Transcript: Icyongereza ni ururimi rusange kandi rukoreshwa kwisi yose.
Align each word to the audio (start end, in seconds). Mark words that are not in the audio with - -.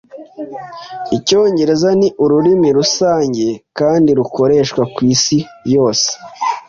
Icyongereza 1.17 1.89
ni 1.99 2.07
ururimi 2.23 2.67
rusange 2.77 3.45
kandi 3.77 4.09
rukoreshwa 4.19 4.81
kwisi 4.95 5.37
yose. 5.73 6.09